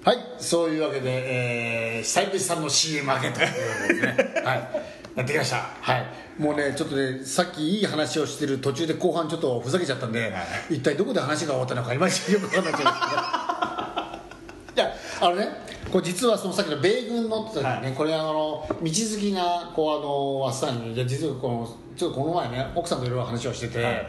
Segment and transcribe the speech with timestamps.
[0.00, 3.54] はいそういうわけで、えー、久々さんの CM 明けというこ
[3.86, 4.34] とですね。
[4.42, 4.58] はい。
[5.14, 5.58] やってきました。
[5.80, 6.06] はい。
[6.38, 10.32] もうねちょっとねさっきいい話をしてる途中で後半ちょっとふざけちゃったんで、
[10.70, 12.88] 一体どこで話が終わったのかいまいちよく分かんないけど。
[12.90, 12.92] い
[14.74, 15.48] やあのね
[15.92, 17.92] これ実はそのさっきの米軍のってね、はい。
[17.92, 24.04] これあの道好きなこうあのワッサンにいや実はこのちょっとこの前ね奥さんといろいろ話をしてて、はいはい。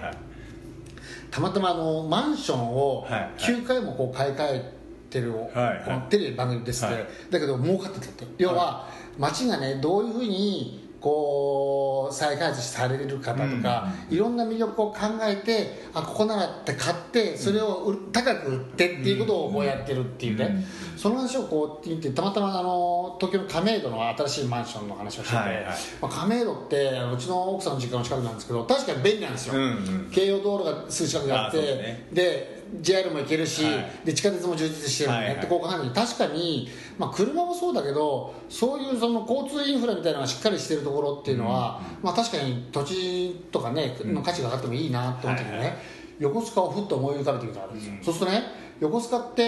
[1.29, 3.31] たまたまあのマンションをはいはい。
[3.37, 4.82] 9回もこう買い替えて
[5.21, 7.07] る、はいこのテレビ番組ですって、はい。
[7.29, 8.25] だけど儲かってたと。
[8.37, 8.87] 要は
[9.17, 20.63] 街がねどういうふうにこう再開発される方とか、いろんな魅力を考えてあここならって買ってそれを売高く売ってっていうことをこうやってるっていうね、
[20.95, 25.65] その話をこう言ってたまたまあの東京の亀戸の新しいマンションの話をしてて、はいはい。
[26.01, 30.09] まあ、亀戸ってうちの奥さんの実家の近くなんですけど確かに便利なんですよ、うんうん。
[30.09, 32.07] 京葉道路がすぐ近くにあってね。
[32.13, 34.05] で JR も行けるし、はい。
[34.05, 35.11] で地下鉄も充実してる。
[35.11, 35.35] のね、はい。
[35.37, 45.77] はい確かに、まあ、車もそうだけどそういうその交通インフラみたいなのがしっかりしてるところっていうのは、まあ、確かに土地とかねの価値が上がってもいいなと思った時にね、はいはい。
[46.19, 48.43] 横須賀をふっと思い浮かべてみたんですよ、そうするとね
[48.79, 49.43] 横須賀って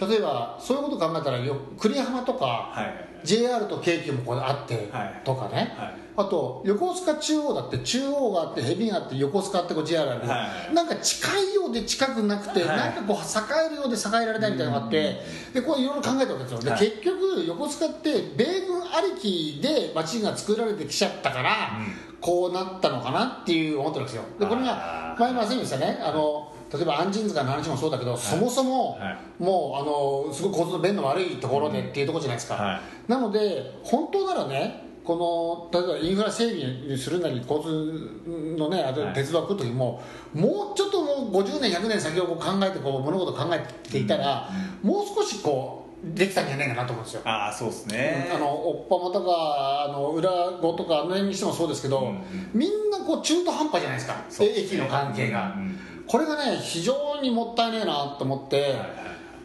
[0.00, 5.20] 例えばそういうことを考えたらよ栗浜とか、はいはい JR と京急もここであってはい。
[5.24, 5.94] とかね、はい。
[6.16, 12.76] あと横須賀中央だって中央があってヘビがあって横須賀ってこう JR あるなんか近いようで近くなくて、はい。
[12.76, 15.20] なんかこう栄えるようで栄えられないみたいなのがあって、
[15.52, 16.80] でこういろいろ考えたわけですよ、ではい。
[16.80, 21.78] 結局横須賀って米軍ありきで街が作られてきちゃったから、
[22.20, 24.22] こうなったのかなっていう思ってるんですよ。
[24.38, 25.98] でこれが前も言いましたね。
[26.02, 29.42] あの例えば安心塚の話もそうだけど、そもそも、はい。
[29.42, 33.10] もうあのすごい交通の便の悪いところでっていうところじゃないですか、はい。
[33.10, 38.82] なので本当ならねこの例えばインフラ整備するなり交通のね
[39.14, 44.48] 鉄道を来る時も、もうちょっともう50年100年先をこう考えてこう物事を考えていたら、
[44.82, 45.84] もう少しこう
[46.16, 47.22] できたんじゃないかなと思うんですよ。
[47.24, 48.30] ああそうですね。
[48.34, 52.22] あのおっぱもとかあの裏子とかあの辺にしてもそうですけど、うん
[52.54, 54.14] みんなこう中途半端じゃないですか。
[54.14, 54.52] ね。
[54.56, 55.73] 駅の関係が、うんうん
[56.06, 58.78] これがね非常にもったいねえなと思って、はいはい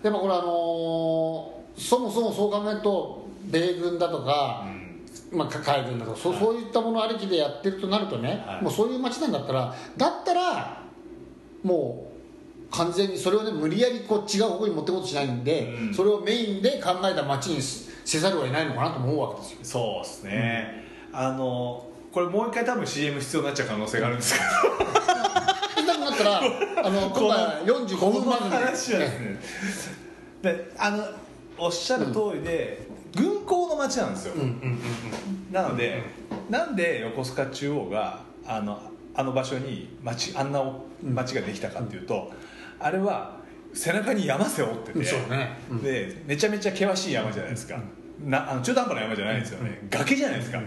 [0.01, 4.65] やっぱこれあのーそもそもそう考えると米軍だとか、
[5.31, 8.63] まあ、か海軍だとかそ,、うそういったものありきでやってるとなるとね、はい。
[8.63, 10.83] もうそういう街なんだったらだったら
[11.63, 12.11] も
[12.69, 15.93] う完全にそれをね無理やりこう違う方向に持っていこうとしないんで、うん。
[15.93, 19.57] それをメインで考えた街にせざるを得ないのかなと思うわけですよ。
[19.61, 20.83] そうですね、
[21.13, 24.39] あのこれもう一回多分 CM 必要になっちゃう可能性があるんですけ
[24.79, 25.18] 言いたくな
[26.23, 28.51] ったらあのど今回45この分番組。
[28.51, 29.39] 話はですね
[30.41, 31.03] であの
[31.57, 34.79] おっしゃる通りで、軍港の街なんですよ、うんうんうん
[35.51, 36.03] なので、
[36.49, 38.79] なんで横須賀中央があの
[39.15, 40.63] あの場所に町あんな
[41.03, 42.31] 町ができたかっていうと、
[42.79, 43.37] あれは
[43.73, 45.59] 背中に山背負ってて、ね。
[45.69, 45.81] うん。
[45.81, 47.81] でめちゃめちゃ険しい山じゃないですか、
[48.23, 50.61] なあの中途半端な山じゃないですよね、崖じゃないですか、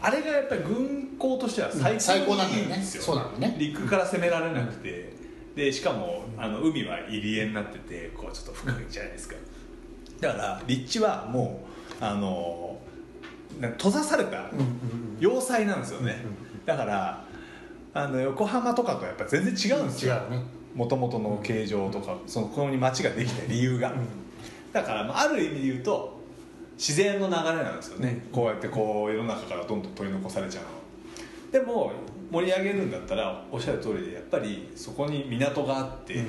[0.00, 3.56] あれがやっぱり軍港としては最最高高なんですよ、そうなんだよね。
[3.58, 5.12] 陸から攻められなくて、
[5.56, 9.34] でしかもあの海は入り江になっててこうちょっと深いじゃないですか。
[10.20, 11.66] だから立地はも
[12.00, 12.78] うあの
[13.60, 14.50] な閉ざされた
[15.18, 16.24] 要塞なんですよね、
[16.64, 17.24] だから
[17.94, 20.20] あの横浜とかとやっぱ全然違うんですよ。
[20.74, 23.92] もともとの形状とかそのここに町ができた理由が、
[24.72, 26.17] だからまあある意味で言うと
[26.78, 30.70] 自然の流れなんですよね、こうやってこう世の中からどんどん取り残されちゃうの。
[31.50, 31.92] でも
[32.30, 36.24] 盛り上げるんだったらおっしゃる通りでやっぱりそこに港があって、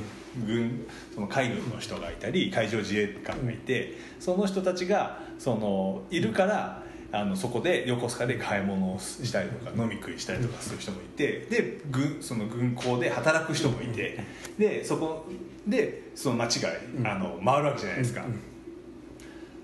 [0.46, 14.20] 軍その海軍の人がいたり海上自衛官がいて、その人たちがそのいるからあのそこで横須賀で買い物をしたりとか飲み食いしたりとかする人もいてで軍その軍港で働く人もいて
[14.58, 15.26] でそこ
[15.68, 16.70] でその町が
[17.04, 18.26] あの回るわけじゃないですか。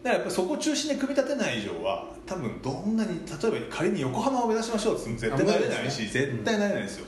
[0.05, 7.07] だからやっぱそこを中心で組み立てない以上は多分どんなに例えば仮に横浜を目指しましょうって言っても絶対なれないし、あ無理です絶対なれないですよ、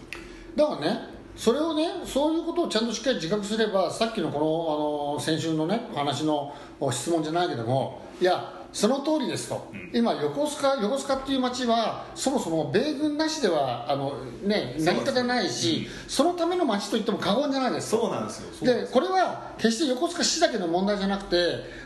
[0.56, 1.00] だからね
[1.36, 17.90] それをねそういうことをちゃんとしっかり自覚すればさっきのこのあの先週のね話のお質問じゃないけどもいやその通りですと、今横須賀横須賀っていう町はそもそも米軍なしではあの、ね、成り立たないしそのための町といっても過言じゃないです。
[17.90, 18.72] そうなんですよ。
[18.72, 21.38] でこれは決して横須賀市だけの問題じゃなくて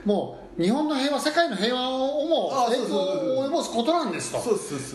[0.04, 4.38] もう日本の平和世界の平和をも影響を及ぼすことなんですと。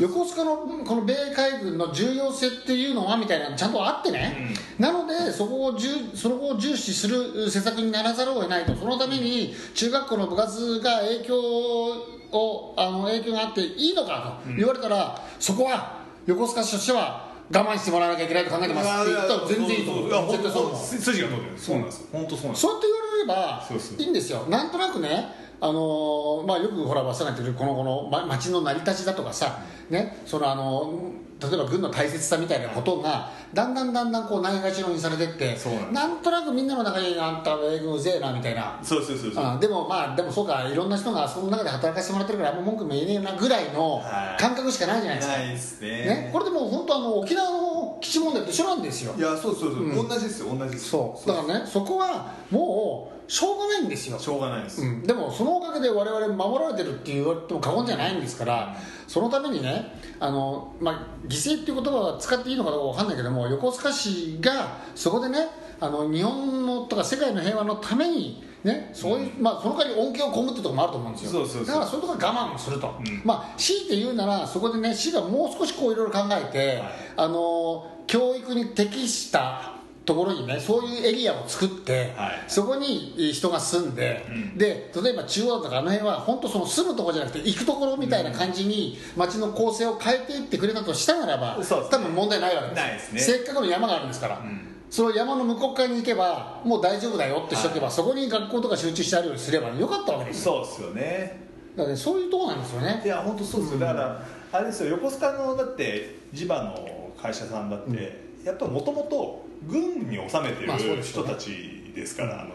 [0.02, 8.74] 横須賀のこの米海軍の重要性っていうのはみたいなのちゃんとあってね、なのでそこを重そのを重視する施策にならざるを得ないと。
[8.76, 11.85] そのために中学校の部活が影響
[12.32, 18.88] をあの影響があっていいのかと言われたら、そこは横須賀市としては我慢してもらわなきゃいけないと考えてます。
[18.88, 20.10] って言ったら全然いいと思う。
[20.50, 21.58] そう筋が通ってる。
[21.58, 22.08] そうなんですよ。
[22.12, 23.68] 本当そうなんですそうやって言われれば
[23.98, 24.46] いいんですよ。
[24.48, 29.58] なんとなくねあのーまあ、よくほら忘れてるこのこの、ま、町の成り立ちだとかさ、
[29.90, 35.56] ね、そのあの例えば軍の大切さみたいなことがだんだんだんだんこうないがしろにされてって
[35.92, 38.80] なんとなくみんなの中にあんた米軍うぜえなみたいな。
[38.82, 44.40] そうそうそうそうあでもまあでもそうかいろんな人がその中で働かせてもらってるからあんま文句も言えねえなぐらいのはい。
[44.40, 45.88] 感覚しかないじゃないですか、ないですね。
[45.88, 47.65] ね、これでも本当あの沖縄の
[48.00, 49.14] 基地問題と一緒なんですよ。
[49.16, 50.08] いやそうそうそう、うん。
[50.08, 50.90] 同じですよ同じです。
[50.90, 51.28] そう。
[51.28, 54.18] だからねそこはもうしょうがないんですよ。
[54.18, 58.76] しょうがないです、うん、でもそのおかげで我々守られてるって言われても過言じゃないんですから
[59.08, 65.48] そのためにねあの、まあ、犠牲っていう言葉は使っていいのかどうか分かんないけども横須賀市がそこでね
[65.80, 71.64] あの日本のとか世界の平和のためにねそういう、まあ、その代わり恩恵を被ってるところもあると思うんですよ。
[71.64, 72.00] だからそう。
[72.00, 73.22] いうところは我慢をすると、うん。
[73.24, 76.88] まあ強いて言うならそこでね市がもう少しこういろいろ考えて、はい。
[77.16, 79.72] あの教育に適した
[80.04, 82.44] ところにねそういうエリアを作って、はい。
[82.46, 84.58] そこに人が住んで、うん。
[84.58, 91.98] で例えば中央とかあの辺は本当その住むところじゃなくて行くところみたいな感じに街の構成を変えていってくれたとしたならば、そうですね。
[91.98, 93.20] 多分問題ないわけですないですね。
[93.20, 100.48] せっかくの山があるんですから、んその山の向こう側に行けばもう大丈夫だよってしとけば、そこに学校とか集中してあるようにすればよかったわけです。
[100.48, 101.40] よそうですよね。
[101.76, 103.02] だから、ね、そういうところなんですよね。
[103.04, 104.22] いや本当そうですよ、だから
[104.52, 104.90] あれですよ。
[104.92, 112.54] 横須賀のだって地場の会社さんだって、やっぱもともと軍に納めてる人たちですから、あの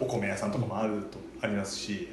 [0.00, 2.08] お米屋さんとかもあると、ありますし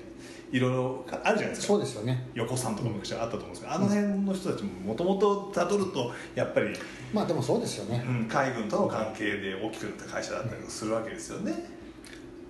[0.51, 1.68] いろいろあるじゃないですか。
[1.68, 2.30] そうですよね。
[2.35, 6.74] 横さんとか昔あったと思うんですけど、あの辺の人たちももともとたどるとやっぱり、
[7.12, 11.53] まあでもそうですよね、うん、海軍との関係で大きくなった会社だったりするわけですよね、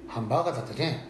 [0.07, 1.09] ハンバーガーだってね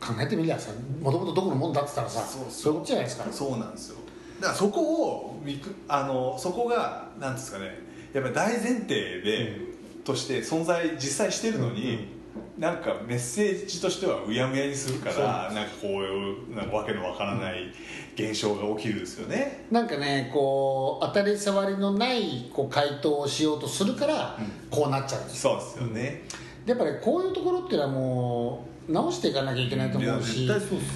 [0.00, 3.24] 考えてみりゃさもともとどこのもんだって言ったらさそういうことじゃないですか。
[3.32, 3.96] そうなんですよ。
[4.40, 5.42] だからそこを
[5.88, 7.80] あのそこがなんですかね
[8.12, 9.58] やっぱり大前提で、
[10.04, 12.17] として存在実際してるのに、
[12.58, 17.72] なんかメッセージとしてはうやむやにするからなんかこういうなんかわけのわからない
[18.16, 24.36] 現象が起きるんですよね、なんかねこう当たり障りのないこう回答をしようとするから、
[24.70, 25.52] こうなっちゃうんですよ。
[25.52, 26.24] そうですよね、
[26.66, 30.48] でやっぱりこういうところっていうのはもう直していかなきゃいけないと思うし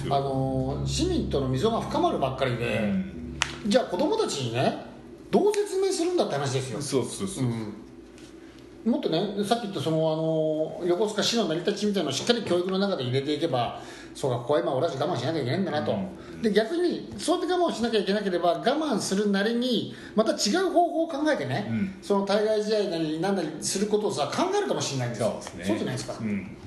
[0.09, 3.39] あの市民との溝が深まるばっかりで、うん。
[3.67, 4.85] じゃあ子供たちにね
[5.31, 7.73] どう説明するんだって話ですよ、そうそうそう、うん
[8.85, 10.15] もっとねさっき言ったそのあ
[10.81, 13.81] の横須賀市の成り立ちみたいなのをしっかり教育の中で入れていけば
[14.13, 15.95] そうかここは今俺たち我慢しなきゃいけないんだなと、
[16.41, 21.95] で逆にそうやって我慢しなきゃいけなければ我慢するなりにまた違う方法を考えてね、うん。
[22.01, 25.37] その対外試合なりなんなりすることをさ考えるかもしれないんですよ。
[25.41, 25.65] そうですね。
[25.65, 26.57] そうじゃないですか、うん。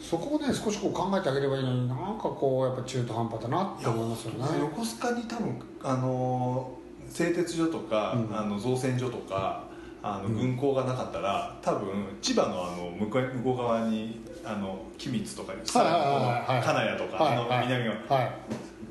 [0.00, 4.46] そこをね少しこう考えてあげればいいのになんかこうやっぱ中途半端だなって思いますよね。
[4.60, 6.70] 横須賀に多分あの
[7.08, 8.38] 製鉄所とか、うん。
[8.38, 9.65] あの造船所とか
[10.02, 16.08] あのうん軍港がなかったら、多分千葉のあの向こう向こう側にあの君津とかさはいはいは
[16.54, 16.62] いはい。
[16.62, 18.32] 金谷とか、あの南がはい。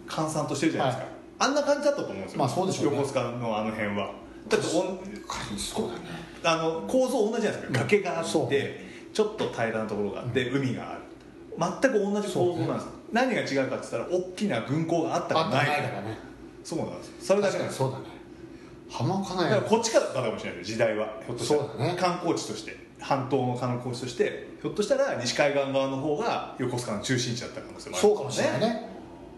[0.07, 2.97] 閑散としてるじゃないですか、あんな感じだったと思うんですよ、まあそうでしょうね。
[2.97, 4.11] 横須賀のあの辺は。
[4.47, 6.01] だっておんそうだね。
[6.43, 7.79] あの構造同じじゃないですか。
[7.79, 11.01] 崖があって、ちょっと平らなところがあって、海がある。
[11.81, 16.01] 全く同じ構造なんです、何が違うかって言ったら大きな軍港があったかないから。
[16.01, 16.17] ね。
[16.63, 18.05] そうなんですそれだ確けなんですそうだね
[18.89, 21.07] 浜岡内だからこっちからかもしれない時代は。
[21.25, 21.61] ひょっとしたら。
[21.61, 21.95] そうだね。
[21.97, 22.85] 観光地として。
[22.99, 24.55] 半島の観光地として。
[24.61, 28.89] ひょっとしたら西海岸側の方が横須賀の中心地だった可能性もあるそうかもしれないね。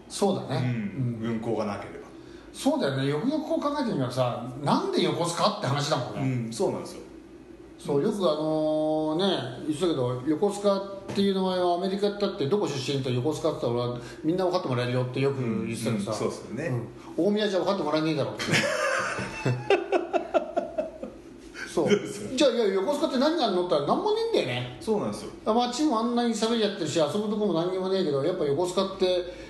[0.08, 1.26] そうだね、うん。
[1.26, 1.40] うん。
[1.40, 2.08] 軍港がなければ。
[2.52, 3.06] そうだよね。
[3.06, 6.52] よくよくこう考えてみればさなんで横須賀って話だもんね、うん。
[6.52, 7.02] そうなんですよ。
[7.78, 9.24] そうよくあのね
[9.68, 16.16] 言ってたけど横須賀っていう名前はアメリカだってどこ出身って横須賀って言ったら俺はみんな分かってもらえるよってよく言ってたけどさ、うん。
[16.16, 16.66] そうですよね。
[17.16, 17.26] うん。
[17.26, 18.44] 大宮じゃ分かってもらえねえだろうって
[21.68, 21.88] そう。
[22.36, 24.76] じゃあいや横須賀って何があるのって言ったら何もねえんだよね。
[24.80, 25.54] そうなんですよ。
[25.54, 29.48] 街もあんなに喋りやってるし遊ぶとこも何にもねえけどやっぱ横須賀って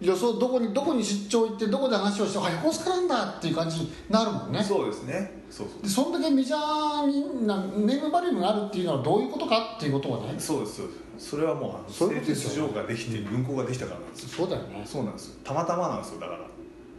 [0.00, 4.62] 予想どこにどこに出張行ってどこで話をしてあ横須賀なんだっていう感じになるもんね。
[4.62, 5.42] そうですね。
[5.50, 5.82] そうそう。
[5.82, 11.30] でそんだけメジャーになネームバリューがあるっていうのはどういうことかっていうことをねそうですそうです。
[11.30, 14.28] それはもうそういう製ことですよ鉄所ができて軍港ができたからなんですよ。
[14.30, 14.82] そうだよね。
[14.84, 15.34] そうなんですよ。
[15.44, 16.40] たまたまなんですよだから。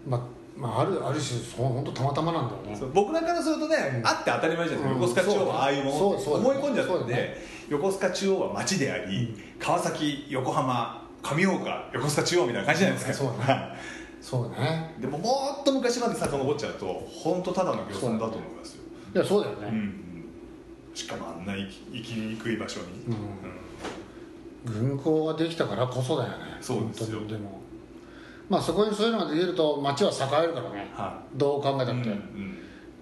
[0.08, 0.22] まあ、
[0.58, 2.88] まあ、あるある種そう本当たまたまなんだよね。
[2.94, 5.26] 僕らからするとね、あって当たり前じゃないですか、うん。
[5.26, 7.38] 横須賀中央はああいうもの思い込んじゃったんで、ね。
[7.68, 13.78] 横須賀中央は町であり、川崎横浜上岡横須賀中央みたいな感じじゃないですか、そうだね。
[14.22, 14.96] そうね。
[15.00, 18.84] でももっと昔まで遡っちゃうと本当ただの漁村だと思いますよ、
[19.14, 20.26] いやそうだよね、うん。
[20.94, 22.86] しかもあんな生きにくい場所に、
[24.66, 24.96] うん。
[24.96, 26.36] 軍港ができたからこそだよね。
[26.62, 27.20] そうですよ。
[27.28, 27.65] でも
[28.50, 30.92] まあそこにそういうのができると街は栄えるからね。
[30.94, 32.20] はどう考えたって、いうんやっ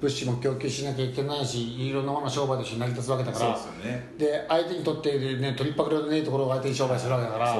[0.03, 3.57] 物資も供給しなきゃいけないしいろんなもの商売として成り立つわけだから。
[3.81, 7.55] でねで相手にとって、ね、取りっぱくりのねえところを相手に商売するわけだから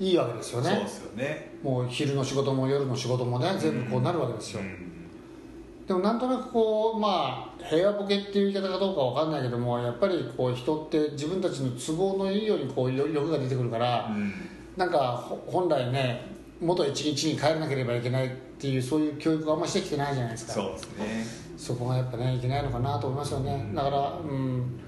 [0.00, 0.70] いいわけですよね。
[0.70, 1.58] そうですよね。
[1.62, 5.86] もう昼の仕事も夜の仕事もね全部こうなるわけですよ、うん。
[5.86, 14.32] でもなんとなくこうまあ平和ボケっていう言い方かどうかわかんないけどもやっぱりこう人って自分たちの都合のいいようにこうよ欲が出てくるから、うん。
[14.78, 20.52] なんかほ本来ね元一日に帰らなければいけないっていうそういう教育をあんましてきてないじゃないですか。
[20.52, 21.26] そうですね。
[21.56, 23.70] そこがやっぱねいけないのかなと思いますよね。
[23.74, 24.80] だからうん。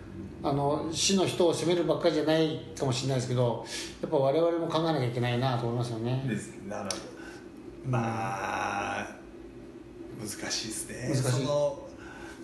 [0.45, 3.65] あの死の人を責めるばっかりじゃないかもしれないですけど
[4.01, 6.25] やっぱ我々も考えなきゃいけないなと思いますよね。
[6.69, 7.03] なるほど。
[7.87, 9.07] まあ
[10.19, 11.09] 難しいですね。
[11.11, 11.23] 難しい。
[11.23, 11.79] その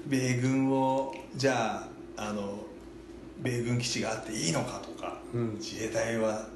[0.07, 2.61] 米軍をじゃああの
[3.41, 5.55] 米軍基地があっていいのかとか、うん。
[5.55, 6.47] 自衛隊は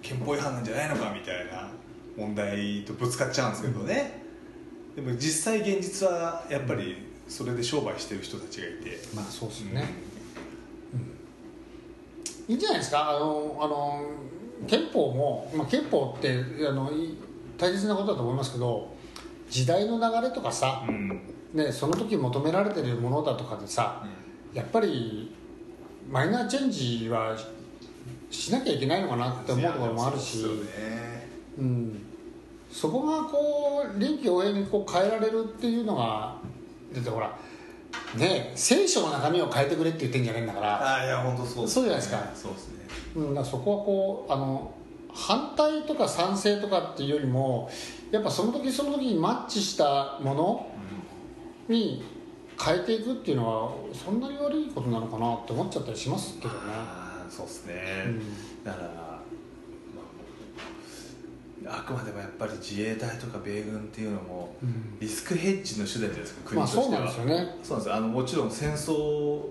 [0.00, 1.70] 憲法違反なんじゃないのかみたいな
[2.16, 4.22] 問題とぶつかっちゃうんですけどね、
[4.96, 6.96] でも実際現実はやっぱり
[7.28, 9.84] それで商売してる人たちがいて、まあそうですよね、
[12.48, 13.10] いいんじゃないですか？
[13.10, 14.06] あのあの
[14.66, 17.16] 憲法も、まあ、憲法ってあのい
[17.58, 18.94] 大切なことだと思いますけど
[19.50, 21.20] 時代の流れとかさう、ん。
[21.54, 24.04] ね、その時求められてるものだとかでさ
[24.52, 25.32] やっぱり
[26.10, 27.36] マイナーチェンジは
[28.28, 30.48] しなきゃいけないのかなって思うところもあるし、そ
[31.58, 32.02] うん、
[32.70, 36.36] そこがこう臨機応変にこう変えられるっていうのが
[36.92, 37.36] だってほら
[38.16, 42.30] ね聖書の中身を変えてくれって言ってんじゃないんだからああいや本当そうですそうじゃないですか。
[42.34, 42.74] そうですね。
[43.16, 44.74] うん、だそこはこうあの
[45.12, 47.70] 反対とか賛成とかっていうよりも
[48.10, 50.66] やっぱその時その時にマッチしたもの
[51.68, 52.02] に
[52.60, 56.60] 変えていくっていうのはそんなに悪いことなのかなって思っちゃったりしますけどね、
[57.28, 57.74] そうですね、
[58.06, 58.64] うん。
[58.64, 59.03] だから、ま
[61.66, 64.98] あ、あくまでもやっぱり自衛隊とか米軍っていうのもうん。
[65.00, 67.56] リスクヘッジの手段じゃないですか国まあとしては、そうなんですよね。
[67.62, 67.94] そうなんです。
[67.96, 68.92] あのもちろん戦争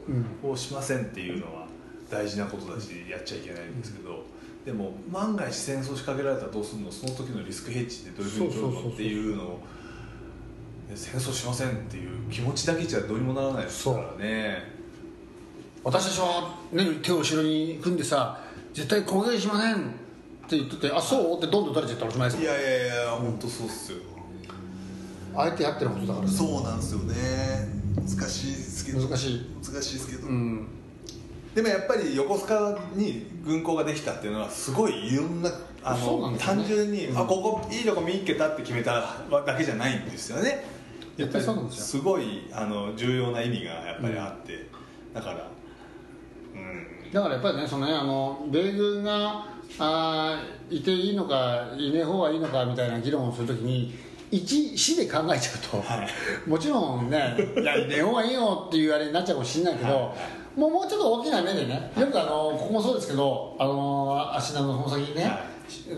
[0.08, 1.68] うんをしませんっていうのは
[2.10, 4.24] 大事なことだしやっちゃいけないんですけど、
[4.66, 6.92] でも万が一戦争仕掛けられたらどうするの？
[6.92, 9.48] その時のリスクヘッジってどういうふうに取るのっていうのを
[10.90, 14.74] ね戦争しませんっていう気持ちだけじゃどうにもならないですからね。
[15.84, 18.40] 私たちは、ね、手を後ろに組んでさ
[18.74, 19.92] 絶対攻撃しません
[20.58, 23.98] って言っててあそうってどんどん撃たれちゃったらおしまいですいもんやいやいや本当そうっすよ。
[25.36, 27.16] 相手やってることだからそうなんですよね。
[27.96, 29.08] 難しいですけど。
[29.08, 29.46] 難しい。
[29.64, 30.68] 難しいですけど、うん。
[31.56, 35.50] でもやっぱり横須賀に軍港ができたっていうのはすごいいろんな
[35.84, 36.62] あそうなの、んですよね。
[36.62, 37.18] 単純に、うん。
[37.18, 39.02] あここいいとこ見っけたって決めた
[39.46, 40.66] だけじゃないんですよね。
[41.18, 41.84] やっぱりそうなんですよ。
[41.84, 44.70] すごいあの重要な意味がやっぱりあって、
[45.14, 45.50] だから。
[46.54, 47.12] うん。
[47.12, 53.94] だからやっぱりねそのねあの米軍があーいていいのかいねえ方がいいのかみたいな議論をするときに
[54.32, 56.50] 一市で考えちゃうと、はい。
[56.50, 60.02] もちろんねいやいねえ方がいいよっていうあれになっちゃうかもしれないけど、はい。
[60.02, 65.44] はいもうもうちょっと大きな目でねよくあのここもそうですけどあの芦名のその先にね、は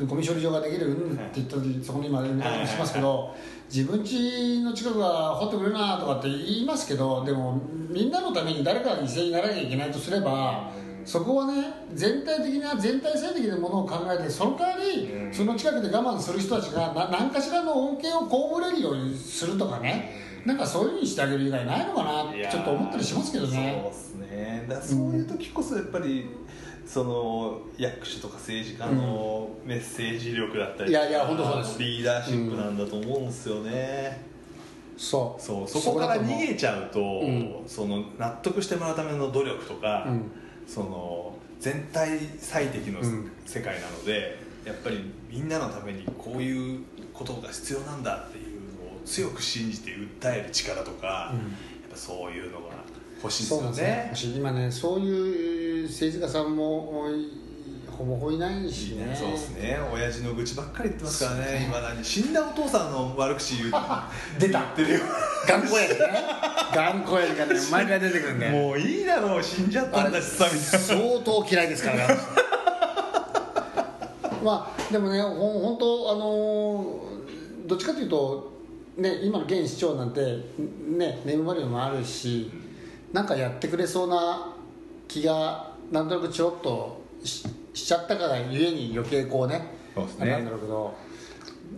[0.08, 3.36] ゴミ処理場ができるうんって言った時そこに今連絡しますけど、
[3.70, 10.72] 自分家の近くは掘ってくれるなとかって言いますけどでもみんなのために誰かが犠牲にならなきゃいけないとすれば、
[11.06, 15.34] そこはね全体的な全体最適なものを考えてその代わり、うん。
[15.34, 23.82] その近くで我慢する人たちがな何かしらの恩恵を被れるようにするとかね、なんかそういうふうにしてあげる以外ないのかなちょっと思ったりしますけどね。
[23.84, 24.66] そうですね。
[24.68, 26.28] だそういう時こそやっぱり、
[26.86, 31.80] その役所とか政治家のメッセージ力だったりとかいやいや本当そうです。
[31.80, 34.26] リーダーシップなんだと思うんですよね、
[34.98, 35.42] そう。
[35.42, 35.68] そう。
[35.68, 37.64] そこから逃げちゃうと、うん。
[37.68, 40.32] その納得してもらうための努力とか、うん
[40.68, 43.32] その全体最適のうん。
[43.46, 46.82] 世界なので、やっぱりみんなのためにこういう
[47.14, 51.40] ことが必要なんだっていうのを強く信じて訴える力とか、うん。
[51.40, 51.46] や
[51.88, 52.66] っぱそういうのが
[53.22, 53.82] 欲しいですよね。
[53.82, 54.14] ね。
[54.36, 57.46] 今ねそういう政治家さんもい
[57.96, 59.04] ほぼほぼいないしね。
[59.04, 59.16] いいね。
[59.16, 59.78] そうですね。
[59.94, 61.66] 親父の愚痴ばっかり言ってますからね。
[61.68, 62.04] 今だに。
[62.04, 63.72] 死んだお父さんの悪口言う
[64.40, 64.60] 出た。
[64.60, 65.00] 言ってるよ
[65.48, 66.00] 頑固やりね。
[66.74, 67.60] 頑固やりがね。
[67.72, 69.44] 毎回出てくるんでもういいだろう。
[69.44, 72.08] 死んじゃったんだしさみたいな相当嫌いですからね。
[74.44, 78.52] まあでもねほん本当あのーどっちかというと
[78.98, 82.52] ね今の現市長なんてねネームバリューもあるし
[83.12, 84.54] なんかやってくれそうな
[85.08, 89.74] 気がなんとなくちょろっとししちゃったからゆえに余計こうね。
[89.96, 90.94] そうですあれなんだろうけど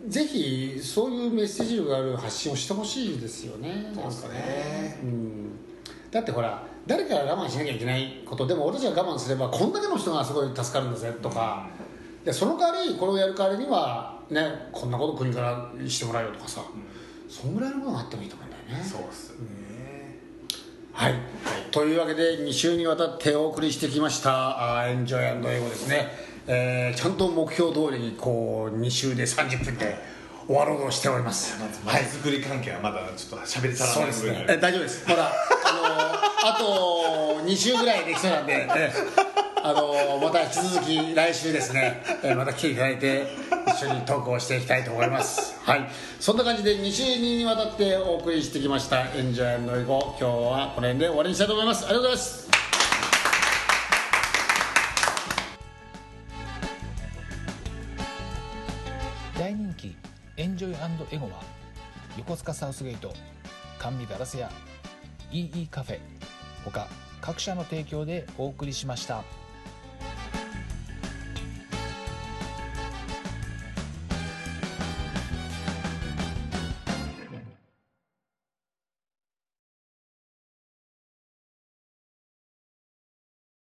[0.08, 3.92] ぜひそういうメッセージ力がある発信をしてほしいですよね。
[3.94, 5.00] そうですね。
[5.04, 5.50] うん。
[6.10, 11.68] だってほら誰かが我慢しなきゃいけないことでも俺たちが我慢すればこんだけの人がすごい助かるんだぜとか。
[12.24, 16.62] でその代わりこれをやる代わりにはねこんなこと国からしてもらうよとかさ、
[17.30, 18.84] そんぐらいのものがあってもいいと思うんだよね。
[18.84, 19.68] そうっすよね。
[20.92, 21.14] はい、
[21.70, 26.10] というわけで2週にわたってお送りしてきました「エンジョイ英語」ですね、
[26.48, 29.98] えーちゃんと目標通りにこう2週で30分で
[30.48, 31.58] 終わろうとしております。
[31.86, 34.46] まずづくり関係はまだちょっと喋り足らそうですね。
[34.62, 35.06] 大丈夫です。
[35.08, 35.30] まだあ
[36.48, 38.92] のあと2週ぐらいできそうなんで え
[39.62, 42.02] あのまた引き続き来週ですね。
[42.24, 43.28] えまた来ていただいて
[43.68, 45.56] 一緒にトークをしていきたいと思います。
[45.64, 45.90] はい。
[46.22, 51.86] そんな感じで2週にわたってお送りしてきました「エンジョイの英語」今日はこの辺で終わりにしたいと思います。
[51.86, 52.67] ありがとうございます
[59.48, 59.96] 大人気
[60.36, 60.76] エンジョイ
[61.16, 61.42] エゴは
[62.18, 63.14] 横須賀サウスゲート
[63.80, 64.52] 甘味ガラス屋
[65.32, 66.00] EE カフェ
[66.66, 66.86] 他
[67.22, 69.24] 各社の提供でお送りしました。